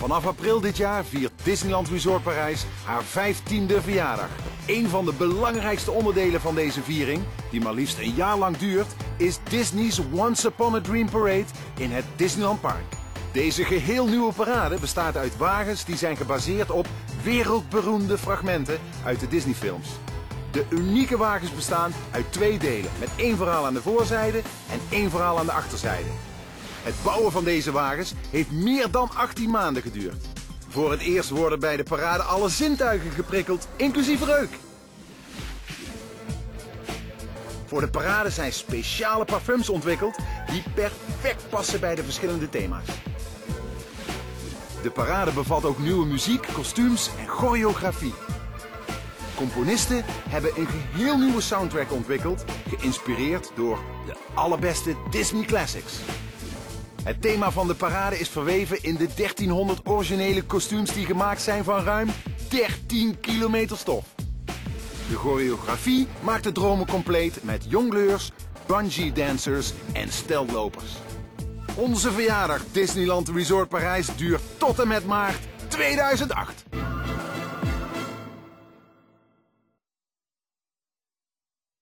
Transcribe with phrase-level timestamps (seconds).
[0.00, 4.28] Vanaf april dit jaar viert Disneyland Resort Parijs haar 15e verjaardag.
[4.66, 8.94] Een van de belangrijkste onderdelen van deze viering, die maar liefst een jaar lang duurt,
[9.16, 11.44] is Disney's Once Upon a Dream Parade
[11.78, 12.84] in het Disneyland Park.
[13.32, 16.86] Deze geheel nieuwe parade bestaat uit wagens die zijn gebaseerd op
[17.22, 19.88] wereldberoemde fragmenten uit de Disneyfilms.
[20.50, 24.38] De unieke wagens bestaan uit twee delen, met één verhaal aan de voorzijde
[24.70, 26.29] en één verhaal aan de achterzijde.
[26.82, 30.24] Het bouwen van deze wagens heeft meer dan 18 maanden geduurd.
[30.68, 34.50] Voor het eerst worden bij de parade alle zintuigen geprikkeld, inclusief reuk.
[37.66, 40.16] Voor de parade zijn speciale parfums ontwikkeld
[40.50, 42.86] die perfect passen bij de verschillende thema's.
[44.82, 48.14] De parade bevat ook nieuwe muziek, kostuums en choreografie.
[49.36, 55.94] Componisten hebben een geheel nieuwe soundtrack ontwikkeld, geïnspireerd door de allerbeste Disney Classics.
[57.02, 61.64] Het thema van de parade is verweven in de 1300 originele kostuums die gemaakt zijn
[61.64, 62.08] van ruim
[62.48, 64.04] 13 kilometer stof.
[65.08, 68.30] De choreografie maakt de dromen compleet met jongleurs,
[68.66, 70.92] bungee dancers en steltlopers.
[71.74, 76.64] Onze verjaardag Disneyland Resort Parijs duurt tot en met maart 2008.